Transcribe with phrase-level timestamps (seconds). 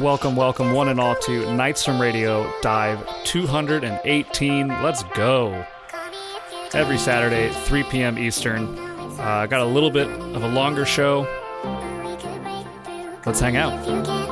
[0.00, 4.68] Welcome, welcome, one and all, to Night Swim Radio Dive 218.
[4.68, 5.66] Let's go.
[6.72, 8.18] Every Saturday, 3 p.m.
[8.18, 8.78] Eastern.
[9.18, 11.26] Uh, got a little bit of a longer show.
[13.26, 14.29] Let's hang out.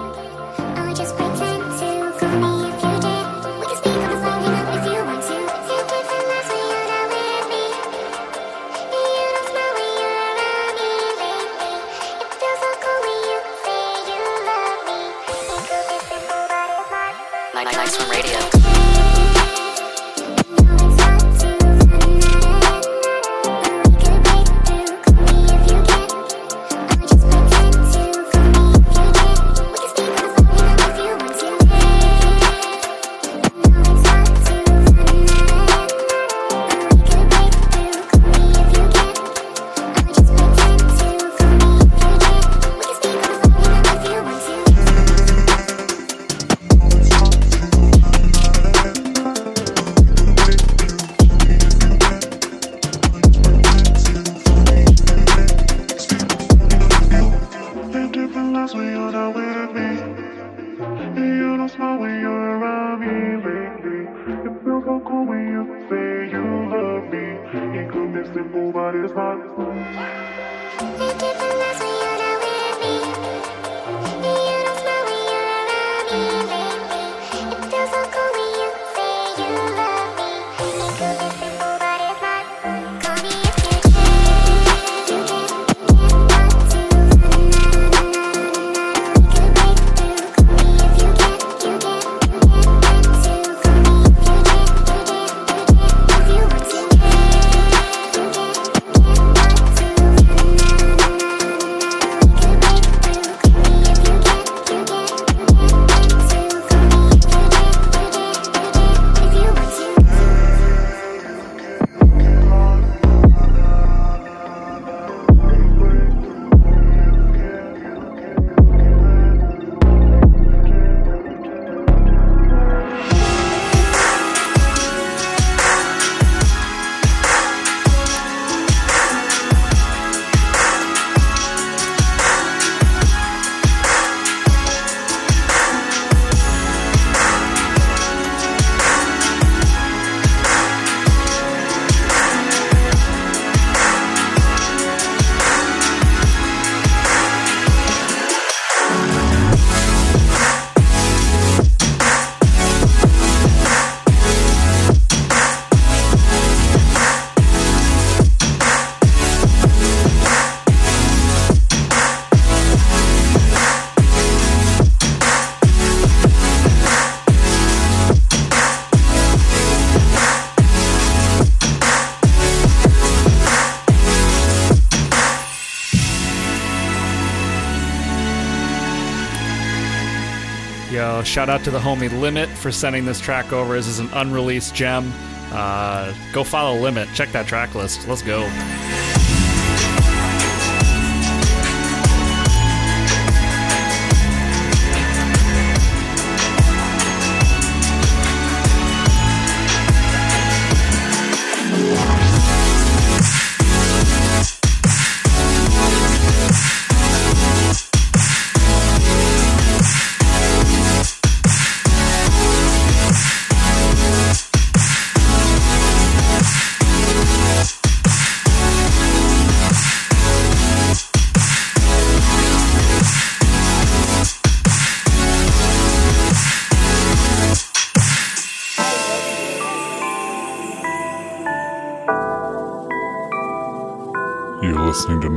[181.39, 183.77] Shout out to the homie Limit for sending this track over.
[183.77, 185.13] This is an unreleased gem.
[185.53, 187.09] Uh, go follow Limit.
[187.15, 188.09] Check that track list.
[188.09, 188.41] Let's go.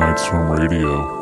[0.02, 1.21] Night Swim Radio.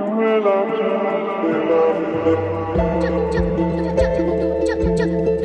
[0.00, 0.90] we love you,
[1.44, 2.26] we love
[5.32, 5.37] you.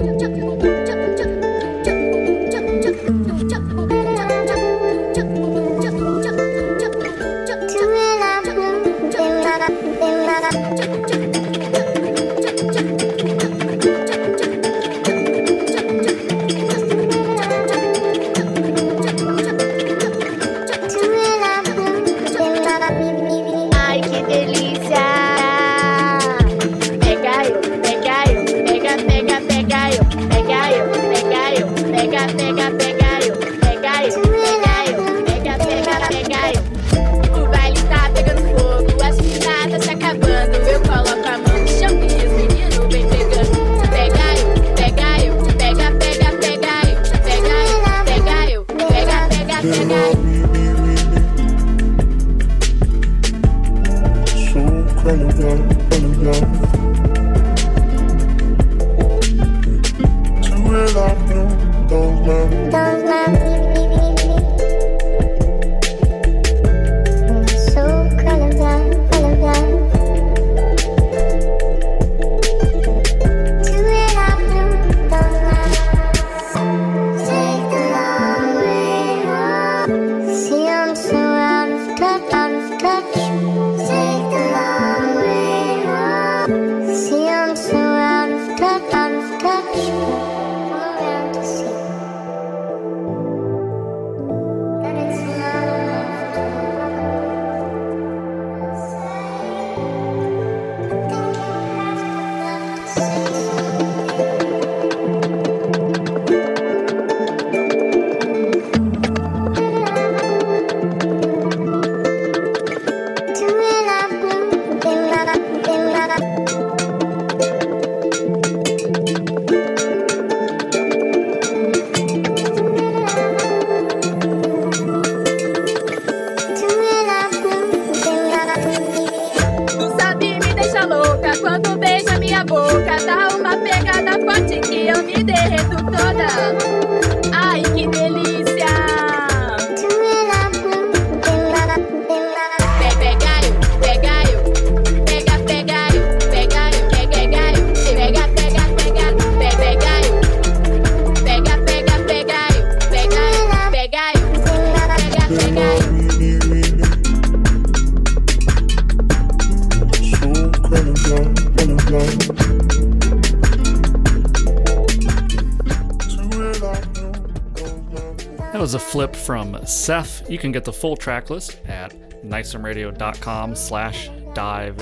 [169.84, 170.30] Seth.
[170.30, 174.78] You can get the full track list at nightswimradio.com slash dive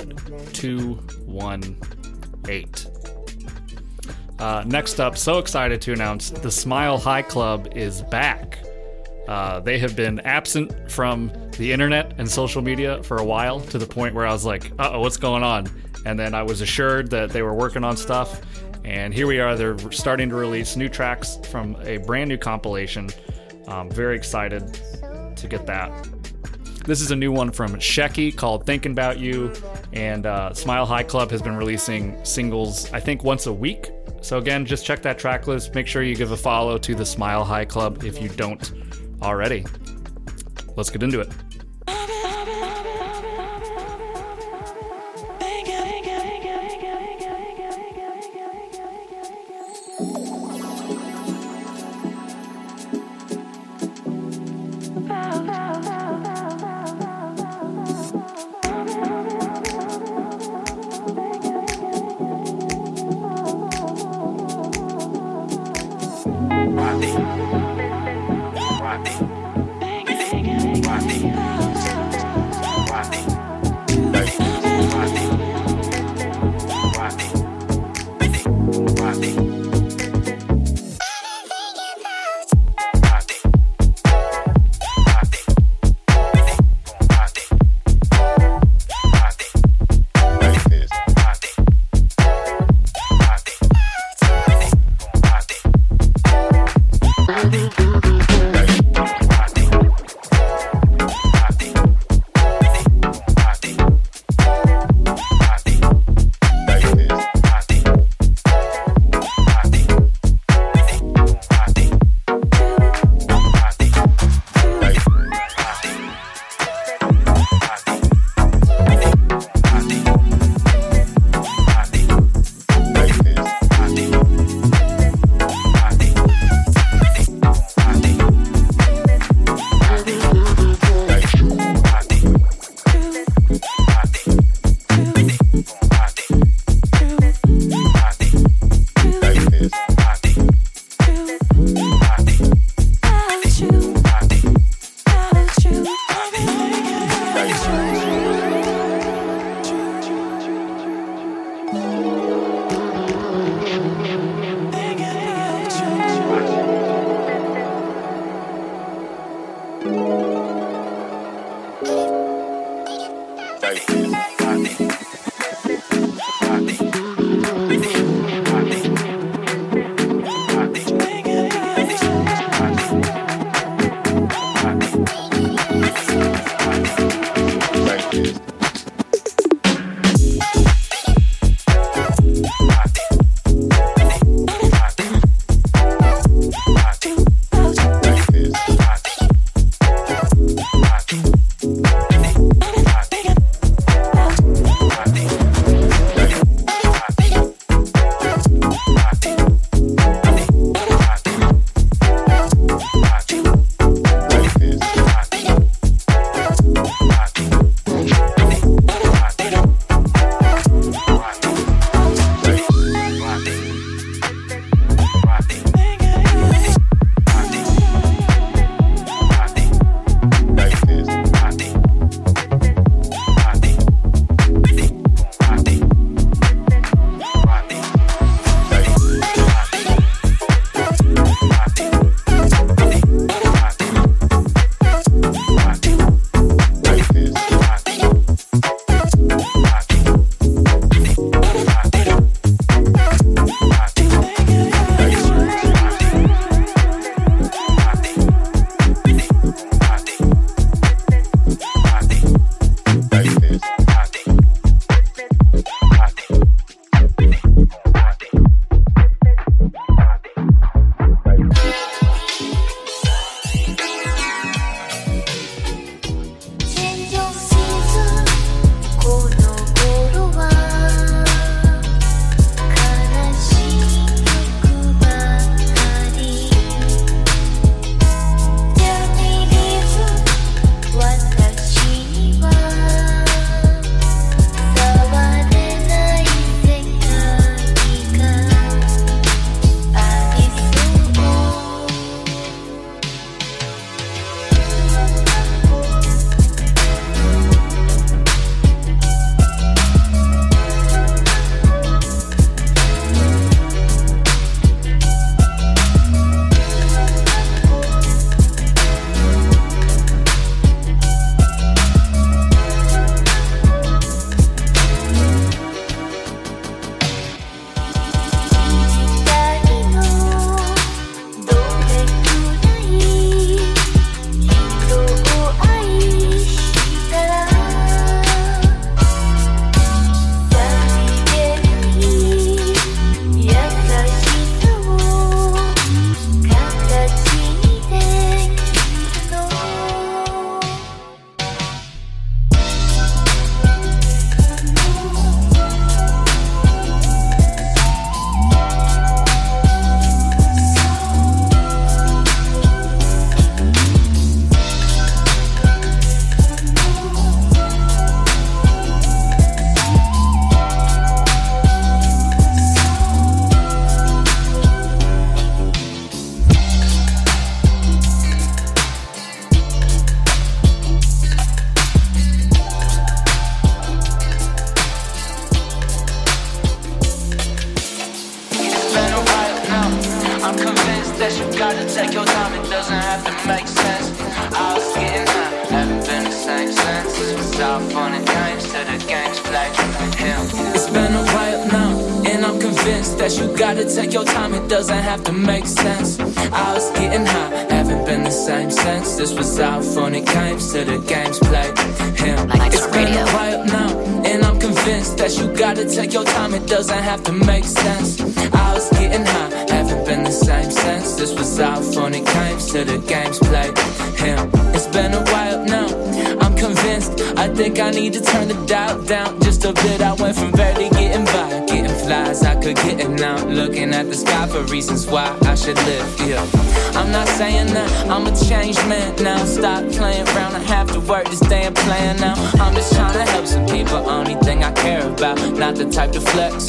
[0.54, 2.72] 218.
[4.38, 8.60] Uh, next up, so excited to announce the Smile High Club is back.
[9.28, 13.80] Uh, they have been absent from the internet and social media for a while to
[13.80, 15.68] the point where I was like, uh oh, what's going on?
[16.06, 18.40] And then I was assured that they were working on stuff.
[18.86, 19.56] And here we are.
[19.56, 23.10] They're starting to release new tracks from a brand new compilation
[23.72, 24.80] I'm very excited
[25.52, 25.92] get that.
[26.86, 29.54] This is a new one from Shecky called Thinking About You,
[29.94, 33.92] and uh, Smile High Club has been releasing singles, I think, once a week.
[34.22, 35.76] So, again, just check that track list.
[35.76, 38.72] Make sure you give a follow to the Smile High Club if you don't
[39.22, 39.66] already.
[40.76, 41.30] Let's get into it.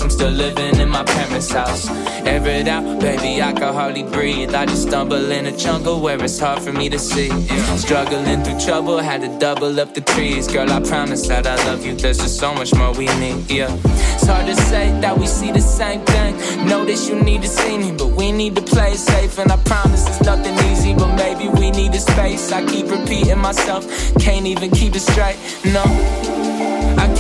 [0.03, 1.89] I'm still living in my parents' house.
[2.27, 4.53] Air it out, baby, I can hardly breathe.
[4.53, 7.31] I just stumble in a jungle where it's hard for me to see.
[7.77, 10.49] Struggling through trouble, had to double up the trees.
[10.49, 13.49] Girl, I promise that I love you, there's just so much more we need.
[13.49, 13.73] Yeah.
[14.15, 16.37] It's hard to say that we see the same thing.
[16.67, 19.39] Know that you need to see me, but we need to play safe.
[19.39, 22.51] And I promise it's nothing easy, but maybe we need a space.
[22.51, 23.87] I keep repeating myself,
[24.19, 25.37] can't even keep it straight.
[25.65, 25.85] No,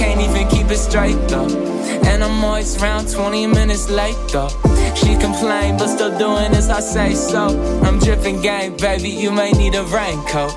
[0.02, 1.48] can't even keep it straight though.
[2.10, 4.48] And I'm always around 20 minutes late though.
[4.96, 7.44] She complain, but still doing as I say so.
[7.84, 10.52] I'm dripping game, baby, you may need a raincoat.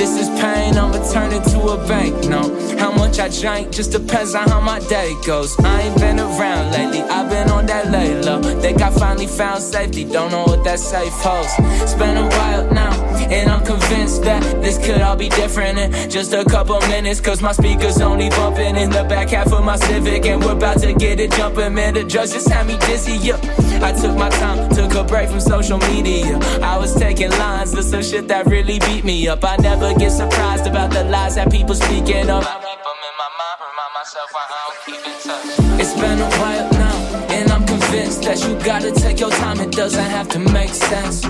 [0.00, 2.52] This is pain, I'ma turn it to a bank note.
[2.78, 5.54] How much I drink just depends on how my day goes.
[5.60, 8.40] I ain't been around lately, I've been on that lay low.
[8.60, 11.52] Think I finally found safety, don't know what that safe holds.
[11.82, 12.92] It's been a while now,
[13.30, 17.20] and I'm convinced that this could all be different in just a couple minutes.
[17.20, 20.78] Cause my speakers only bumping in the back half of my Civic, and we're about
[20.80, 21.74] to get it jumping.
[21.74, 23.38] Man, the drugs just had me dizzy, yeah.
[23.82, 26.38] I took my time, took a break from social media.
[26.62, 29.44] I was taking lines to some shit that really beat me up.
[29.44, 32.44] I never get surprised about the lies that people speaking of.
[32.44, 35.80] I keep them in my mind, remind myself why I don't keep in touch.
[35.80, 39.60] It's been a while now, and I'm convinced that you gotta take your time.
[39.60, 41.24] It doesn't have to make sense.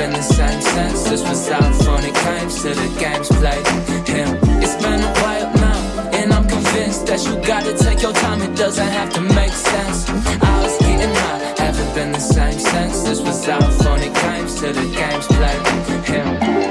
[0.00, 1.02] Been the same since.
[1.10, 3.66] This was how fun it to the games played.
[4.08, 4.62] Yeah.
[4.64, 8.40] It's been a while now, and I'm convinced that you gotta take your time.
[8.40, 10.08] It doesn't have to make sense.
[10.08, 13.02] I was getting high, haven't been the same since.
[13.02, 14.14] This was how fun it
[14.60, 15.62] to the games played.
[16.08, 16.69] Yeah.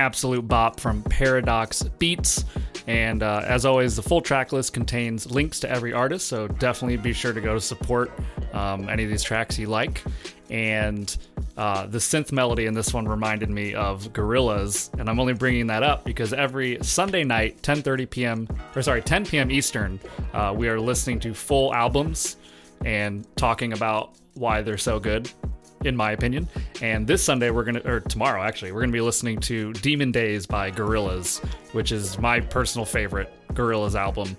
[0.00, 2.44] Absolute bop from Paradox Beats.
[2.86, 6.96] And uh, as always, the full track list contains links to every artist, so definitely
[6.96, 8.10] be sure to go to support
[8.52, 10.02] um, any of these tracks you like.
[10.48, 11.16] And
[11.56, 15.68] uh, the synth melody in this one reminded me of Gorillaz, and I'm only bringing
[15.68, 18.48] that up because every Sunday night, 10:30 p.m.
[18.74, 19.50] or sorry, 10 p.m.
[19.50, 20.00] Eastern,
[20.32, 22.36] uh, we are listening to full albums
[22.84, 25.30] and talking about why they're so good
[25.84, 26.48] in my opinion.
[26.82, 30.46] And this Sunday, we're gonna, or tomorrow actually, we're gonna be listening to Demon Days
[30.46, 34.36] by Gorillaz, which is my personal favorite Gorillaz album.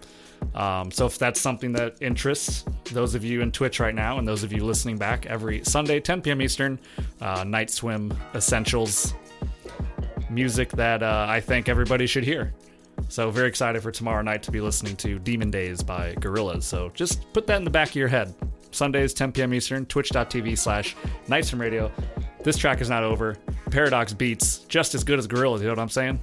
[0.56, 4.28] Um, so if that's something that interests those of you in Twitch right now, and
[4.28, 6.42] those of you listening back every Sunday, 10 p.m.
[6.42, 6.80] Eastern,
[7.22, 9.14] uh, Night Swim Essentials,
[10.30, 12.54] music that uh, I think everybody should hear.
[13.10, 16.64] So very excited for tomorrow night to be listening to Demon Days by Gorillaz.
[16.64, 18.34] So just put that in the back of your head.
[18.72, 19.54] Sundays, 10 p.m.
[19.54, 20.96] Eastern, twitch.tv slash
[21.28, 21.92] Night Swim Radio.
[22.44, 23.38] This track is not over.
[23.70, 26.20] Paradox beats just as good as Gorillaz, you know what I'm saying?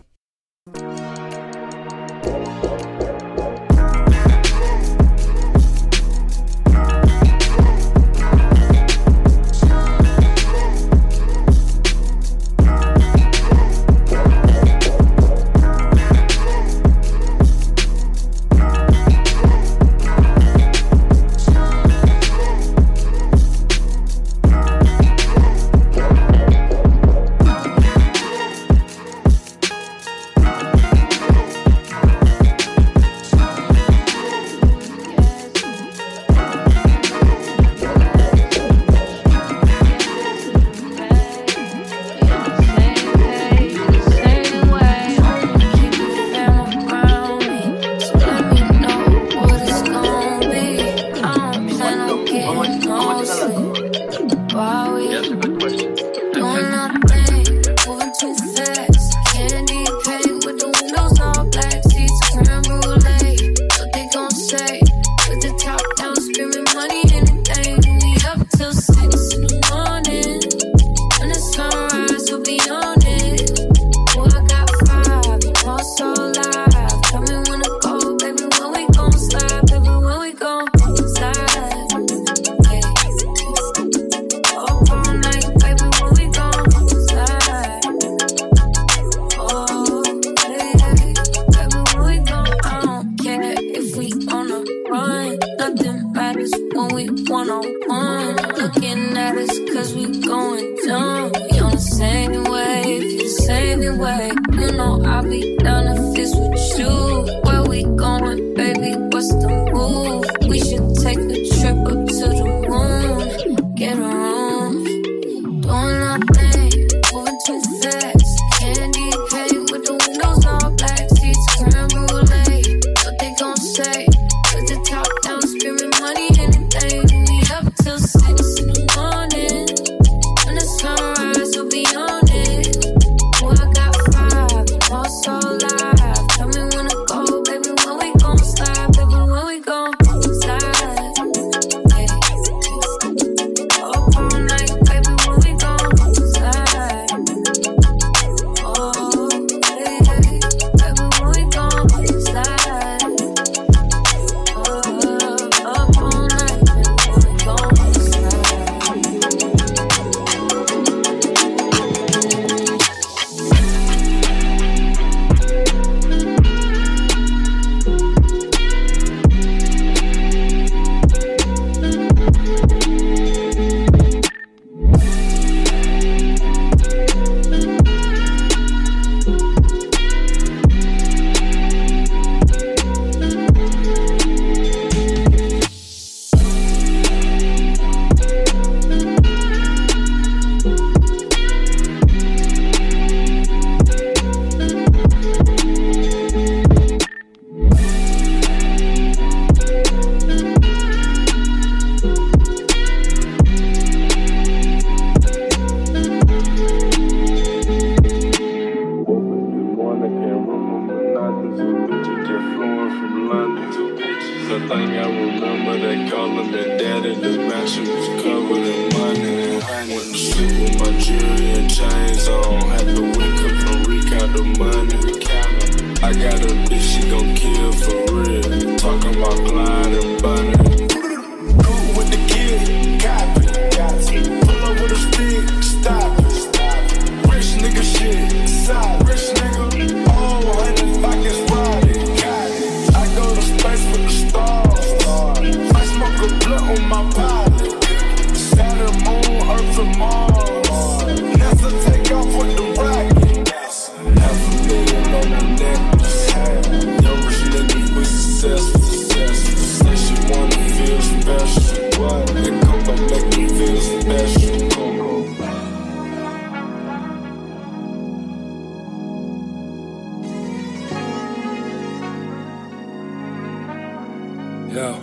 [274.78, 274.94] Yo.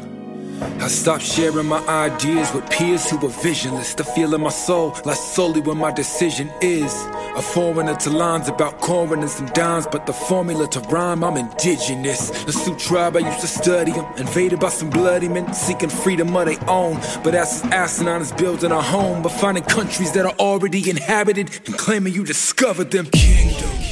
[0.79, 3.93] I stopped sharing my ideas with peers who were visionless.
[3.93, 6.93] The feel in my soul lies solely where my decision is.
[7.35, 12.29] A foreigner to lines about coroners and dimes, but the formula to rhyme, I'm indigenous.
[12.45, 14.05] The Sioux tribe, I used to study them.
[14.15, 16.95] Invaded by some bloody men seeking freedom of their own.
[17.21, 21.77] But as asinine as building a home, but finding countries that are already inhabited and
[21.77, 23.07] claiming you discovered them.
[23.07, 23.84] Kingdom.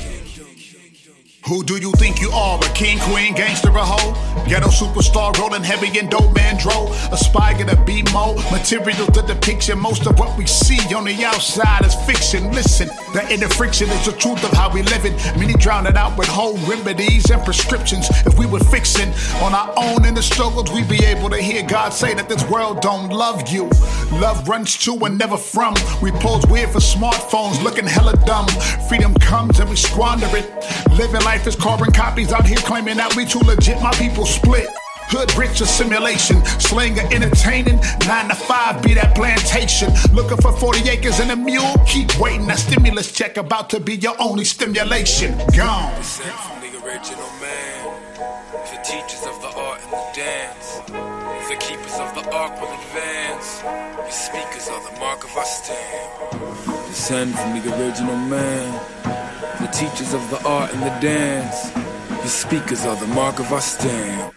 [1.48, 2.58] Who do you think you are?
[2.58, 4.14] A king, queen, gangster, a hoe?
[4.48, 6.88] Ghetto superstar rolling heavy in dope man dro.
[7.12, 9.78] Aspire to be more material to depiction.
[9.78, 12.50] Most of what we see on the outside is fiction.
[12.54, 15.14] Listen, the inner friction is the truth of how we live it.
[15.38, 18.08] Many drown it out with whole remedies and prescriptions.
[18.26, 19.12] If we were fixing
[19.44, 22.48] on our own in the struggles, we'd be able to hear God say that this
[22.50, 23.70] world don't love you.
[24.14, 25.74] Love runs to and never from.
[26.02, 28.48] We pose weird for smartphones, looking hella dumb.
[28.88, 30.50] Freedom comes and we squander it.
[30.92, 33.82] Living life is carbon copies out here claiming that we too legit.
[33.82, 34.68] My people split.
[35.10, 37.78] Hood rich or simulation, slang or entertaining.
[38.06, 39.90] Nine to five, be that plantation.
[40.14, 41.74] Looking for 40 acres and a mule.
[41.88, 45.36] Keep waiting, that stimulus check about to be your only stimulation.
[45.58, 46.04] Gone.
[46.04, 47.82] Sent from the original man.
[48.70, 50.68] The teachers of the art and the dance.
[51.50, 53.62] The keepers of the ark will advance.
[54.06, 56.10] The speakers are the mark of our stand.
[56.90, 59.23] Descend from the original man.
[59.60, 61.70] The teachers of the art and the dance.
[62.24, 64.34] The speakers are the mark of our stand.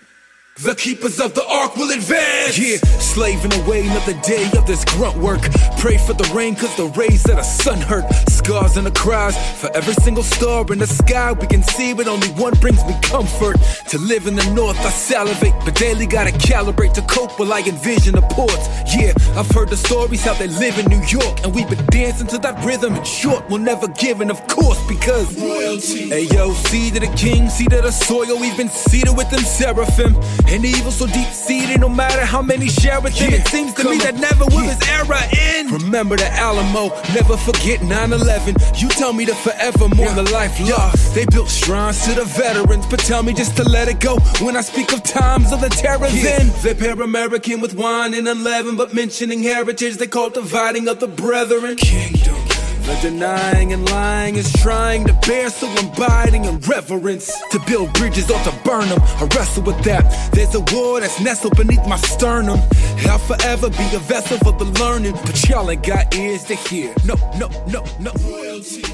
[0.58, 2.56] The keepers of the ark will advance.
[2.56, 5.42] Yeah, slaving away another day of this grunt work.
[5.76, 8.10] Pray for the rain, cause the rays of the sun hurt.
[8.30, 12.08] Scars and the cries for every single star in the sky we can see, but
[12.08, 13.60] only one brings me comfort.
[13.90, 17.60] To live in the north, I salivate, but daily gotta calibrate to cope while I
[17.60, 18.66] envision the ports.
[18.96, 22.28] Yeah, I've heard the stories how they live in New York, and we've been dancing
[22.28, 22.94] to that rhythm.
[22.94, 26.08] In short, we'll never give, and of course, because royalty.
[26.08, 29.40] Hey yo, seed of the king, seed of the soil, we've been seated with them
[29.40, 30.16] seraphim.
[30.48, 33.74] And the evil so deep seated, no matter how many share with them, it seems
[33.74, 35.70] to me that never will this era end.
[35.72, 38.54] Remember the Alamo, never forget 9 11.
[38.76, 41.14] You tell me to forever mourn the life lost.
[41.14, 44.56] They built shrines to the veterans, but tell me just to let it go when
[44.56, 46.08] I speak of times of the terror.
[46.08, 51.00] Then they pair American with wine and unleavened, but mentioning heritage, they call dividing of
[51.00, 51.76] the brethren.
[51.76, 52.55] Kingdom.
[52.86, 57.32] The denying and lying is trying to bear, so I'm biding in reverence.
[57.50, 60.30] To build bridges or to burn them, I wrestle with that.
[60.32, 62.60] There's a war that's nestled beneath my sternum.
[63.08, 66.94] I'll forever be a vessel for the learning, but y'all ain't got ears to hear.
[67.04, 68.12] No, no, no, no.
[68.24, 68.84] Royalty.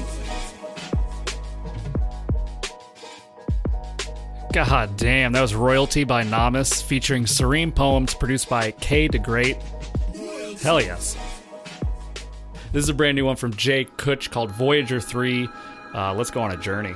[4.53, 9.57] God damn, that was Royalty by Namus featuring Serene Poems produced by K the Great.
[10.63, 11.15] Hell yes.
[12.73, 15.47] This is a brand new one from Jake Kutch called Voyager 3.
[15.93, 16.95] Uh, let's go on a journey.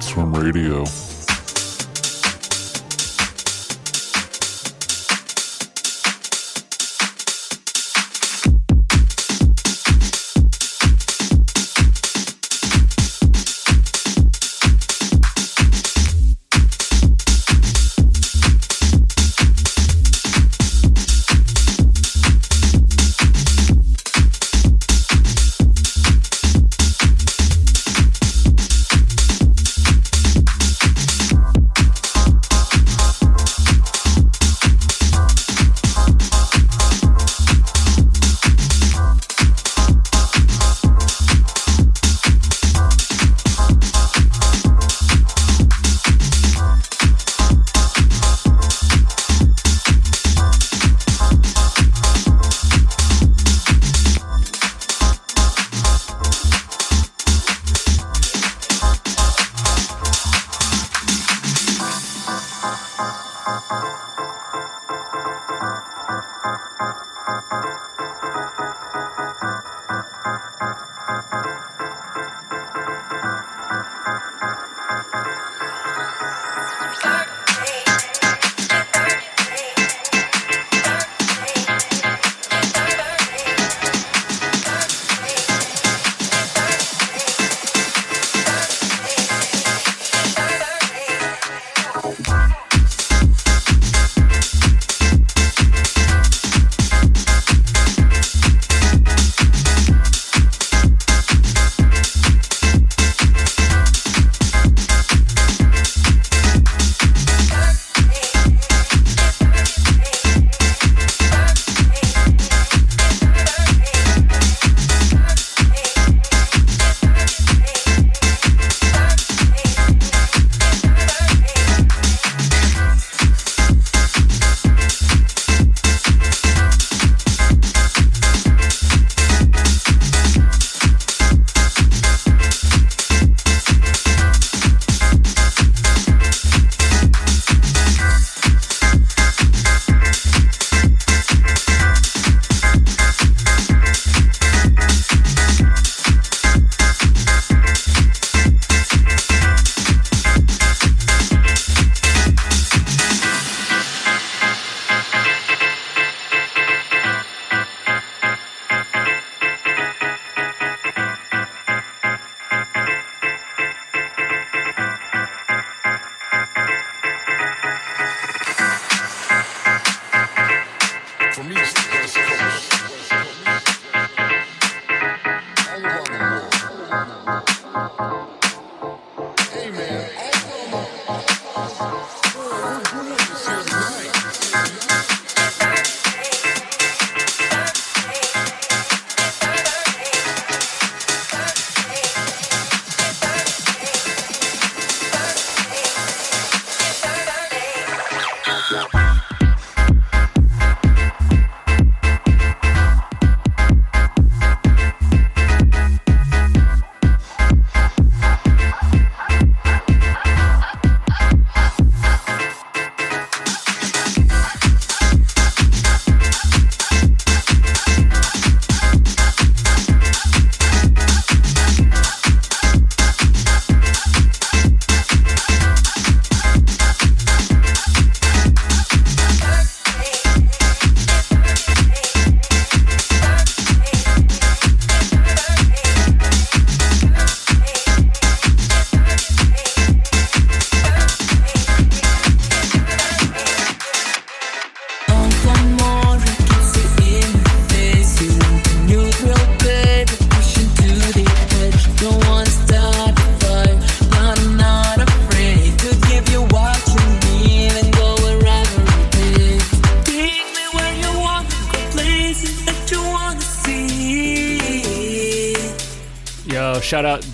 [0.00, 1.09] To Radio.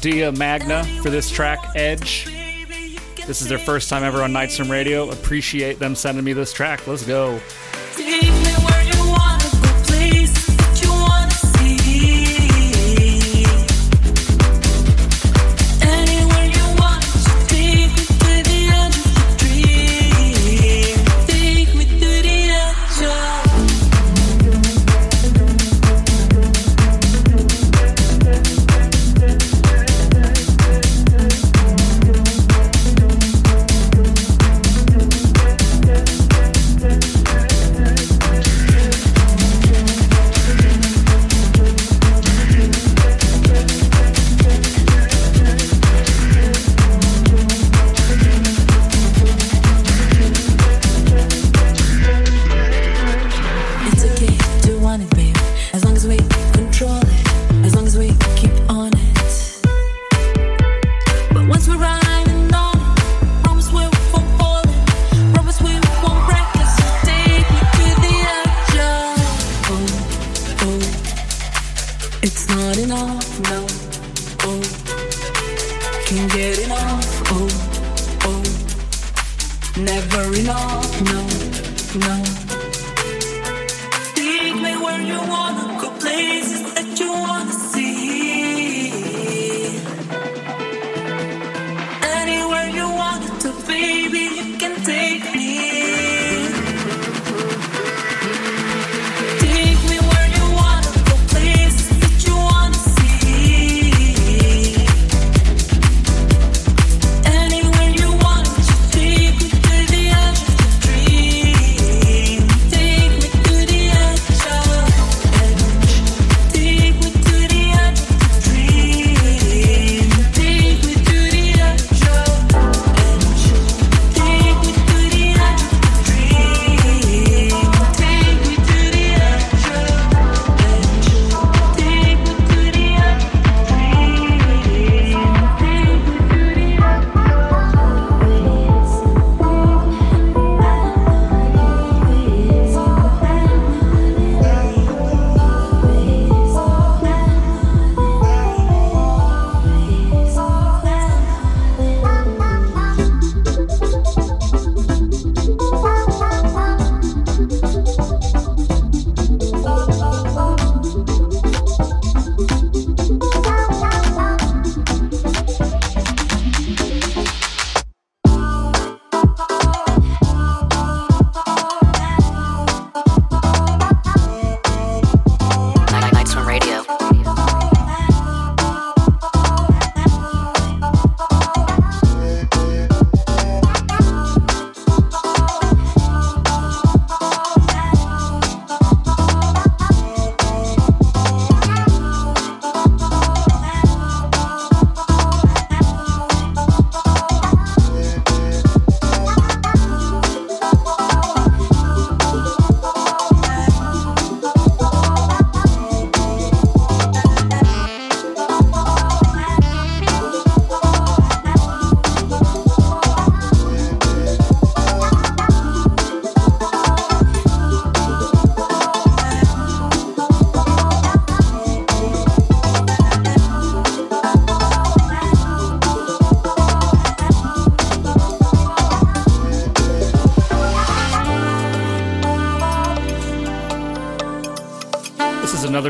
[0.06, 2.26] Dia Magna for this track, Edge.
[3.26, 5.10] This is their first time ever on Night Swim Radio.
[5.10, 6.86] Appreciate them sending me this track.
[6.86, 7.40] Let's go.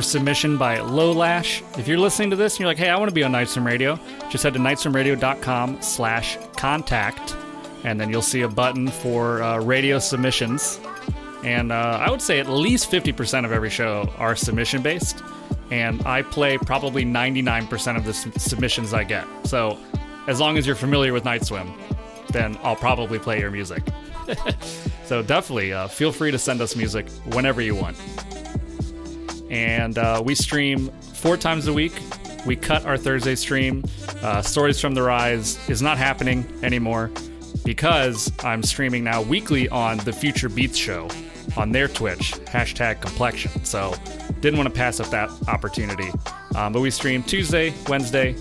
[0.06, 1.62] Submission by Low Lash.
[1.76, 3.48] If you're listening to this and you're like, hey, I want to be on Night
[3.48, 3.98] Swim Radio,
[4.30, 7.34] just head to nightswimradio.com slash contact,
[7.82, 10.80] and then you'll see a button for uh, radio submissions.
[11.42, 15.22] And uh, I would say at least 50% of every show are submission based,
[15.70, 19.26] and I play probably 99% of the s- submissions I get.
[19.44, 19.78] So
[20.28, 21.72] as long as you're familiar with Night Swim,
[22.30, 23.82] then I'll probably play your music.
[25.04, 27.96] so definitely uh, feel free to send us music whenever you want
[29.50, 31.92] and uh, we stream four times a week.
[32.46, 33.84] We cut our Thursday stream.
[34.22, 37.10] Uh, Stories from the Rise is not happening anymore
[37.64, 41.08] because I'm streaming now weekly on the Future Beats show
[41.56, 43.64] on their Twitch, hashtag complexion.
[43.64, 43.94] So
[44.40, 46.10] didn't want to pass up that opportunity.
[46.54, 48.36] Um, but we stream Tuesday, Wednesday,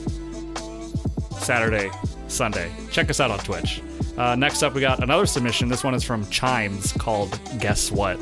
[1.39, 1.89] Saturday,
[2.27, 2.71] Sunday.
[2.91, 3.81] Check us out on Twitch.
[4.17, 5.67] Uh, next up, we got another submission.
[5.67, 8.19] This one is from Chimes called Guess What?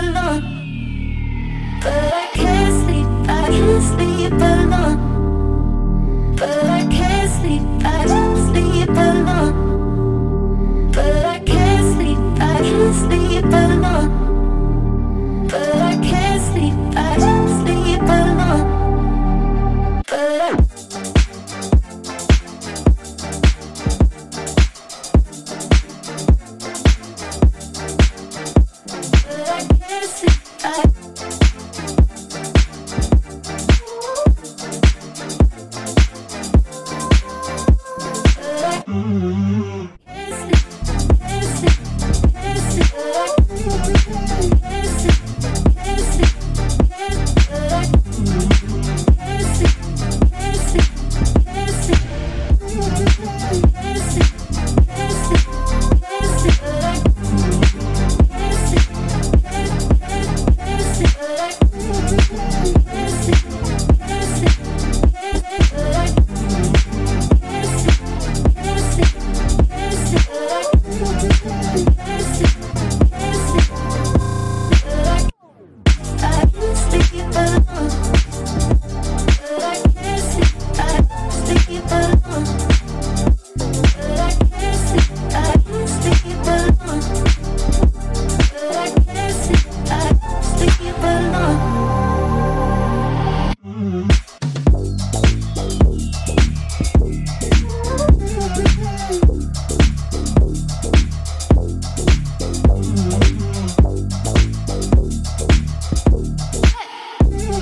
[0.00, 0.57] love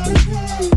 [0.07, 0.76] Yeah.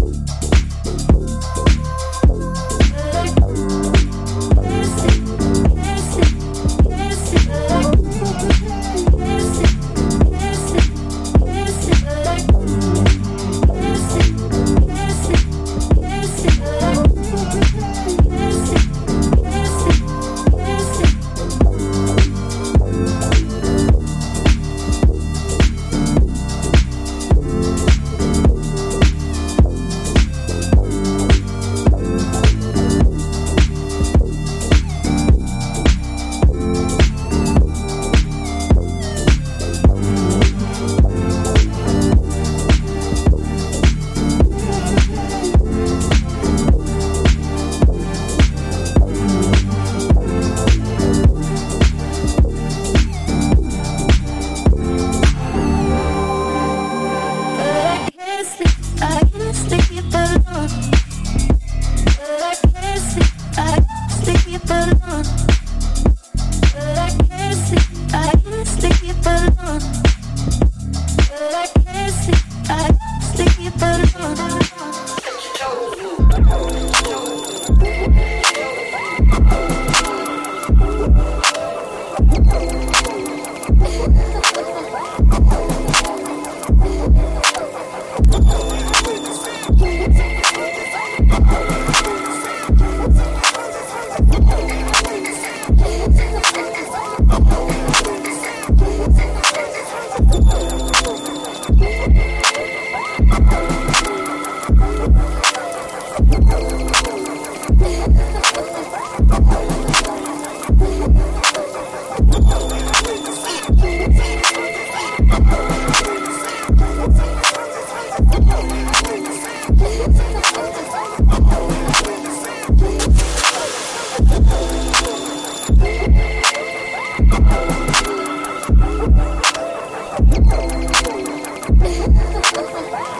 [127.32, 127.50] Thank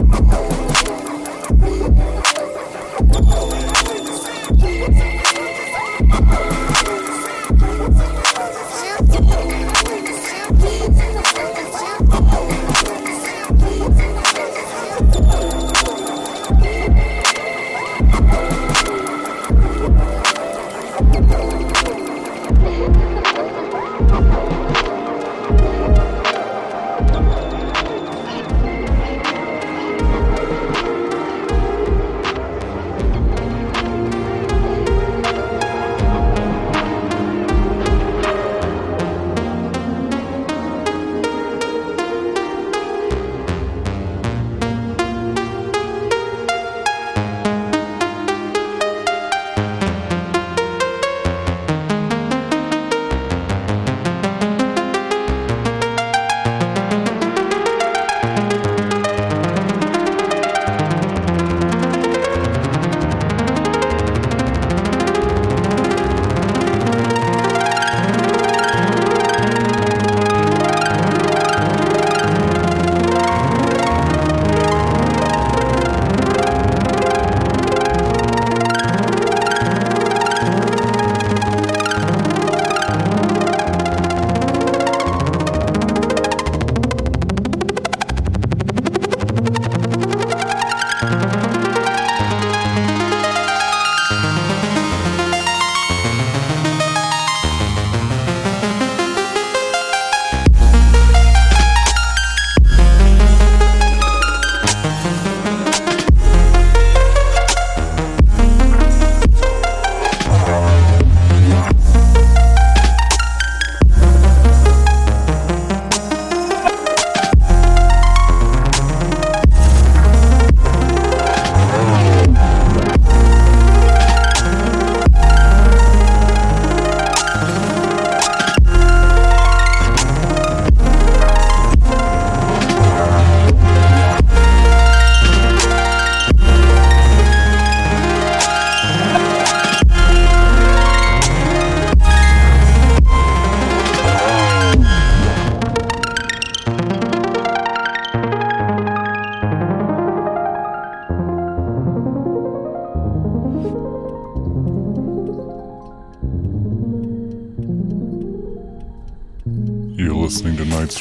[0.04, 0.09] you.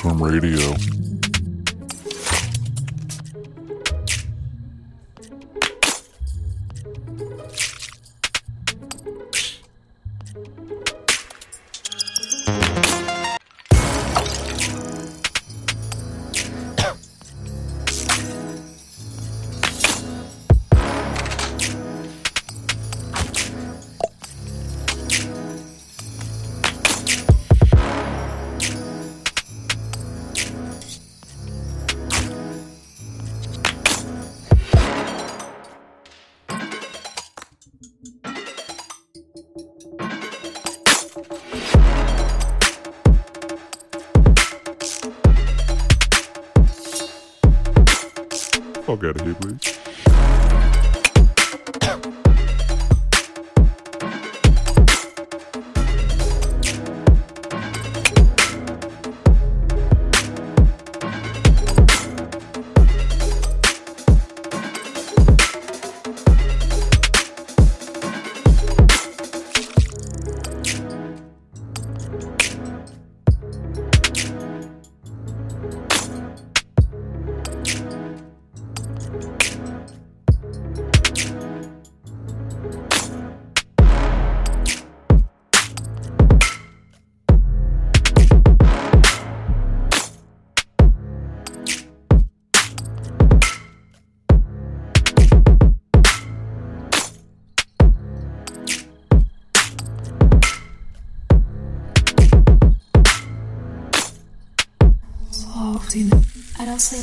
[0.01, 0.88] Sleep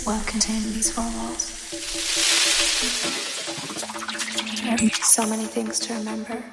[0.07, 1.51] well contained in these four walls.
[4.63, 6.45] There are so many things to remember.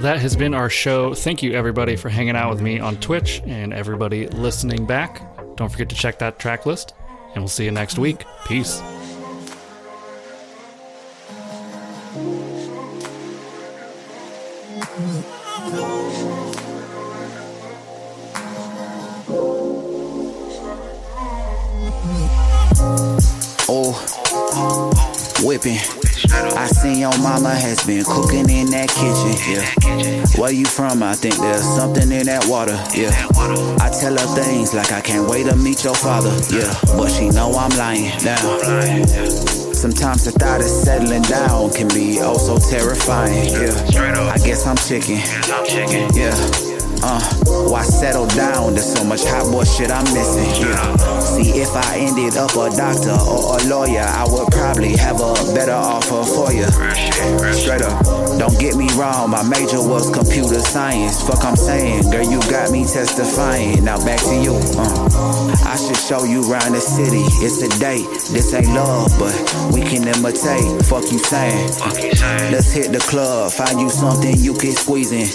[0.00, 1.12] That has been our show.
[1.12, 5.20] Thank you, everybody, for hanging out with me on Twitch and everybody listening back.
[5.56, 6.94] Don't forget to check that track list,
[7.34, 8.24] and we'll see you next week.
[8.46, 8.80] Peace.
[23.68, 23.92] Oh,
[25.42, 25.97] whipping.
[26.30, 29.36] I seen your mama has been cooking in that kitchen.
[29.46, 30.26] Yeah.
[30.40, 31.02] Where you from?
[31.02, 32.78] I think there's something in that water.
[32.94, 33.10] Yeah.
[33.80, 36.30] I tell her things like I can't wait to meet your father.
[36.50, 36.74] Yeah.
[36.96, 38.36] But she know I'm lying now.
[39.72, 43.50] Sometimes the thought of settling down can be oh so terrifying.
[43.50, 44.32] Yeah.
[44.32, 45.18] I guess I'm chicken.
[46.16, 46.67] Yeah.
[47.02, 47.20] Uh,
[47.70, 48.74] why settle down?
[48.74, 50.48] There's so much hot boy shit I'm missing.
[50.66, 50.96] Yeah.
[51.20, 55.34] See, if I ended up a doctor or a lawyer, I would probably have a
[55.54, 56.66] better offer for you.
[57.52, 58.04] Straight up.
[58.38, 61.22] Don't get me wrong, my major was computer science.
[61.26, 63.84] Fuck, I'm saying, girl, you got me testifying.
[63.84, 64.54] Now back to you.
[64.78, 67.22] Uh, I should show you around the city.
[67.44, 68.06] It's a date.
[68.30, 69.34] This ain't love, but
[69.72, 70.86] we can imitate.
[70.86, 71.68] Fuck you saying.
[72.52, 73.52] Let's hit the club.
[73.52, 75.26] Find you something you can squeeze in.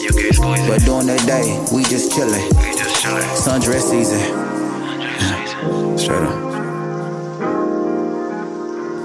[0.67, 2.47] But during the day, we just chillin'.
[3.35, 4.19] Sundress season.
[5.97, 6.39] Straight up.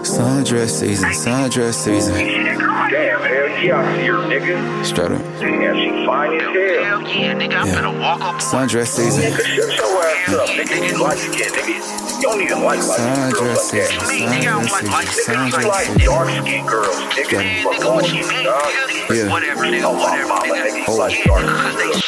[0.04, 2.14] Sundress season, sundress season.
[2.14, 4.84] Damn, hell yeah, I see her, nigga.
[4.84, 5.22] Straight up.
[5.40, 6.54] Damn, she fine as hell.
[6.54, 7.74] Hell yeah, nigga, I'm Yeah.
[7.74, 8.36] finna walk up.
[8.40, 9.24] Sundress season.
[9.24, 10.90] Nigga, shut your ass up, nigga.
[10.90, 12.18] You light skin, nigga.
[12.18, 14.08] You don't even like light skin girls Sundress like that.
[14.08, 15.34] season, Me, nigga, I don't like light season, skin.
[15.38, 15.98] You like season.
[16.06, 17.36] dark skin girls, nigga.
[17.36, 19.16] Man, nigga, what you, you mean, nigga?
[19.16, 19.30] Yeah.
[19.32, 20.70] Whatever, nigga, Oh, my whatever, mama, nigga.
[20.70, 22.07] nigga, you like Yeah, dark nigga, 'cause girls.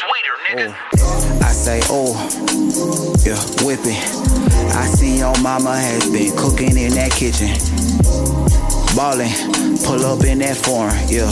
[0.51, 0.74] Nigga.
[1.42, 2.14] I say, oh,
[3.24, 3.96] yeah, whipping.
[4.76, 7.51] I see your mama has been cooking in that kitchen.
[8.96, 9.30] Ballin',
[9.84, 11.30] pull up in that foreign, yeah.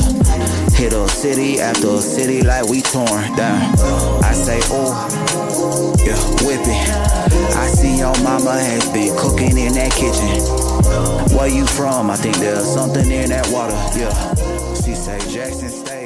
[0.77, 3.75] Hit a city after a city like we torn down.
[4.23, 4.95] I say, oh,
[6.05, 6.85] yeah, whipping.
[7.57, 11.37] I see your mama has been cooking in that kitchen.
[11.37, 12.11] Where you from?
[12.11, 14.35] I think there's something in that water, yeah.
[14.75, 15.98] She say Jackson State.